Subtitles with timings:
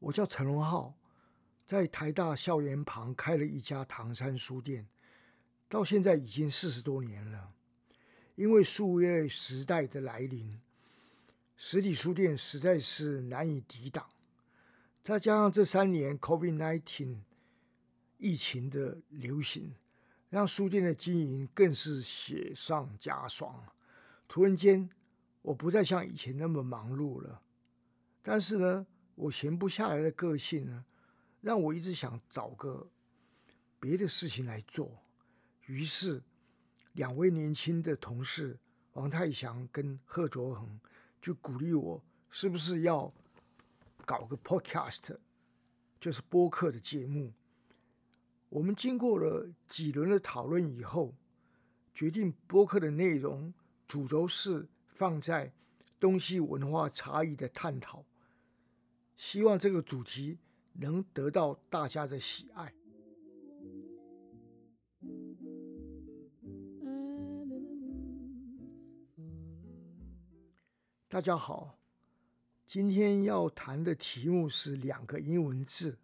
[0.00, 0.94] 我叫陈荣浩，
[1.66, 4.88] 在台大校园旁开了一家唐山书店，
[5.68, 7.52] 到现在已经四十多年了。
[8.34, 10.58] 因为数位时代的来临，
[11.56, 14.04] 实体书店实在是难以抵挡。
[15.02, 17.16] 再加上这三年 COVID-19
[18.16, 19.74] 疫情的流行，
[20.30, 23.62] 让书店的经营更是雪上加霜。
[24.26, 24.88] 突然间，
[25.42, 27.42] 我不再像以前那么忙碌了。
[28.22, 28.86] 但是呢，
[29.20, 30.82] 我闲不下来的个性呢，
[31.42, 32.88] 让我一直想找个
[33.78, 34.90] 别的事情来做。
[35.66, 36.22] 于是，
[36.94, 38.58] 两位年轻的同事
[38.94, 40.80] 王泰祥跟贺卓恒
[41.20, 43.12] 就鼓励我，是不是要
[44.06, 45.18] 搞个 podcast，
[46.00, 47.30] 就是播客的节目。
[48.48, 51.14] 我们经过了几轮的讨论以后，
[51.94, 53.52] 决定播客的内容
[53.86, 55.52] 主轴是放在
[56.00, 58.02] 东西文化差异的探讨。
[59.20, 60.38] 希望这个主题
[60.72, 62.72] 能得到大家的喜爱。
[71.06, 71.78] 大家好，
[72.66, 75.98] 今天要谈的题目是两个英文字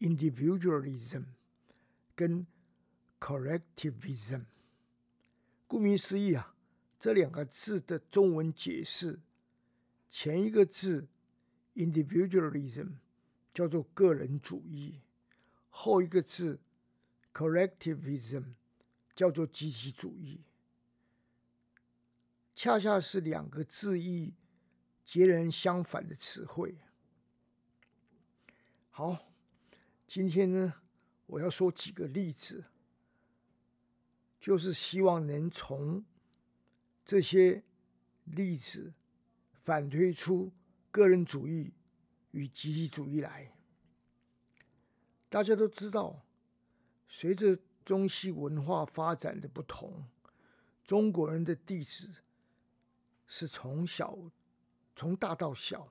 [0.00, 1.24] ：individualism
[2.14, 2.46] 跟
[3.18, 4.44] collectivism。
[5.66, 6.54] 顾名思义啊，
[7.00, 9.18] 这两个字的中文解释，
[10.10, 11.08] 前一个字。
[11.74, 12.96] Individualism
[13.54, 15.00] 叫做个人主义，
[15.70, 16.60] 后一个字
[17.32, 18.54] Collectivism
[19.14, 20.42] 叫做集体主义，
[22.54, 24.34] 恰恰是两个字义
[25.04, 26.76] 截然相反的词汇。
[28.90, 29.32] 好，
[30.06, 30.74] 今天呢，
[31.26, 32.64] 我要说几个例子，
[34.38, 36.04] 就是希望能从
[37.04, 37.62] 这些
[38.24, 38.92] 例子
[39.64, 40.52] 反推出。
[40.92, 41.72] 个人主义
[42.32, 43.50] 与集体主义来，
[45.30, 46.22] 大家都知道，
[47.08, 50.04] 随着中西文化发展的不同，
[50.84, 52.10] 中国人的地址
[53.26, 54.18] 是从小
[54.94, 55.90] 从大到小。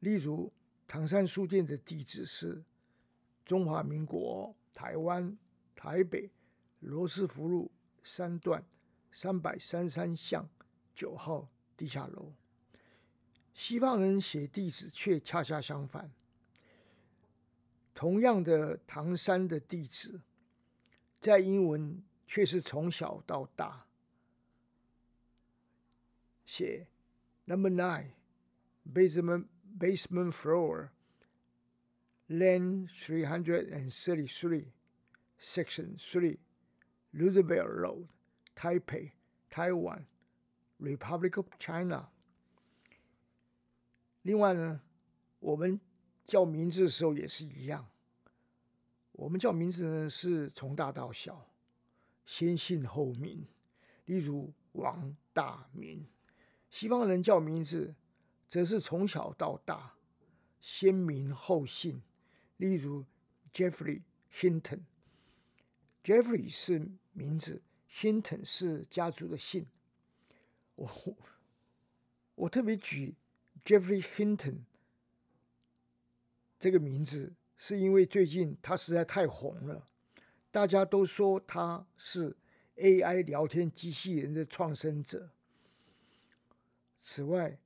[0.00, 0.52] 例如，
[0.86, 2.62] 唐山书店的地址是
[3.46, 5.38] 中华民国台湾
[5.74, 6.30] 台北
[6.80, 7.70] 罗斯福路
[8.04, 8.62] 三段
[9.10, 10.46] 三百三三巷
[10.94, 12.34] 九号地下楼。
[13.54, 16.10] 西方人写地址却恰恰相反。
[17.94, 20.20] 同样的唐山的地址，
[21.20, 23.86] 在英文却是从小到大
[26.46, 26.86] 写
[27.44, 28.12] Number Nine
[28.92, 29.46] Basement
[29.78, 30.88] Basement Floor
[32.28, 34.72] Lane Three Hundred and Thirty Three
[35.38, 36.38] Section Three
[37.12, 38.08] Roosevelt Road
[38.56, 39.12] Taipei
[39.50, 40.06] Taiwan
[40.78, 42.08] Republic of China。
[44.22, 44.80] 另外呢，
[45.40, 45.80] 我们
[46.24, 47.88] 叫名字的时候也是一样。
[49.12, 51.46] 我们叫名字呢是从大到小，
[52.24, 53.46] 先姓后名。
[54.06, 56.06] 例如王大明，
[56.70, 57.94] 西方人叫名字
[58.48, 59.94] 则是从小到大，
[60.60, 62.02] 先名后姓。
[62.56, 63.04] 例如
[63.52, 64.80] Jeffrey Hinton。
[66.04, 69.66] Jeffrey 是名字，Hinton 是家族的姓。
[70.76, 70.88] 我
[72.34, 73.14] 我特别举。
[73.64, 74.62] Jeffrey Hinton
[76.58, 79.86] 这个名字是因为最近他实在太红了，
[80.50, 82.36] 大家都说他是
[82.76, 85.30] AI 聊天机器人的创生者。
[87.02, 87.58] 此外，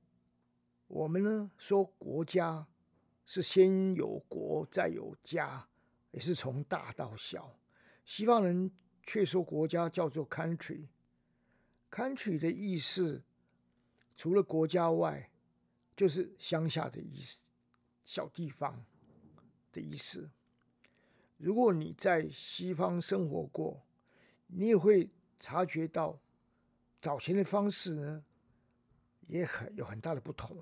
[0.87, 2.67] 我们呢说国家
[3.25, 5.67] 是先有国再有家，
[6.11, 7.59] 也是从大到小。
[8.05, 8.71] 西方人
[9.03, 13.23] 却说国家叫做 country，country 的意思
[14.15, 15.31] 除了国家外。
[15.97, 17.39] 就是乡下的意思，
[18.05, 18.85] 小地方
[19.73, 20.29] 的意思。
[21.37, 23.83] 如果你在西方生活过，
[24.45, 25.09] 你也会
[25.39, 26.19] 察觉到
[27.01, 28.23] 找钱的方式呢，
[29.27, 30.55] 也很有很大的不同。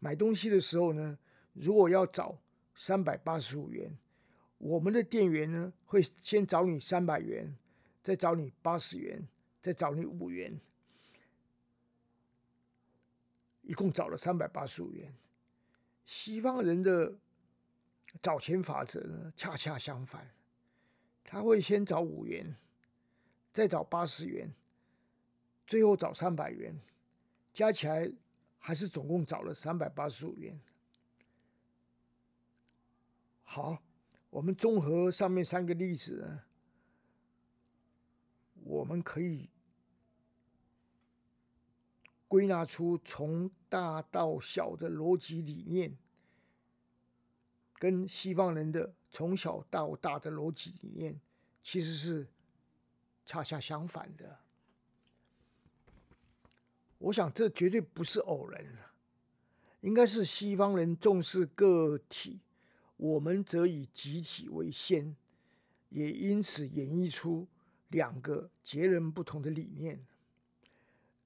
[0.00, 1.16] 买东西的时候呢，
[1.52, 2.36] 如果要找
[2.74, 3.96] 三百八十五元，
[4.58, 7.56] 我们的店员呢会先找你三百元，
[8.02, 9.24] 再找你八十元，
[9.62, 10.60] 再找你五元。
[13.64, 15.12] 一共找了三百八十五元。
[16.06, 17.12] 西方人的
[18.22, 20.30] 找钱法则呢，恰恰相反，
[21.24, 22.54] 他会先找五元，
[23.52, 24.52] 再找八十元，
[25.66, 26.78] 最后找三百元，
[27.52, 28.12] 加起来
[28.58, 30.60] 还是总共找了三百八十五元。
[33.42, 33.82] 好，
[34.28, 36.38] 我们综合上面三个例子，
[38.62, 39.48] 我们可以。
[42.34, 45.96] 归纳出从大到小的逻辑理念，
[47.74, 51.20] 跟西方人的从小到大的逻辑理念
[51.62, 52.26] 其实是
[53.24, 54.36] 恰恰相反的。
[56.98, 58.64] 我想这绝对不是偶然
[59.82, 62.40] 应该是西方人重视个体，
[62.96, 65.14] 我们则以集体为先，
[65.90, 67.46] 也因此演绎出
[67.90, 70.04] 两个截然不同的理念。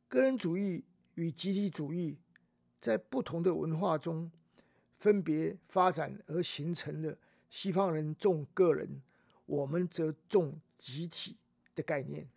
[0.07, 0.85] 个人主义
[1.19, 2.17] 与集体主义
[2.81, 4.31] 在不同的文化中
[5.01, 7.19] 分别发展，而形成了
[7.51, 9.03] 西方人重个人，
[9.45, 11.37] 我们则重集体
[11.75, 12.29] 的概念。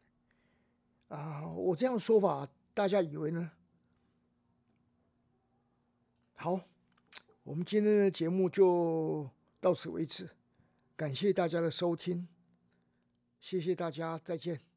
[1.10, 2.50] 啊，我这样说法。
[2.74, 3.52] 大家以为呢？
[6.34, 6.60] 好，
[7.44, 9.30] 我们今天的节目就
[9.60, 10.28] 到此为止，
[10.96, 12.28] 感谢大家的收听，
[13.42, 14.71] 谢谢大家，再见。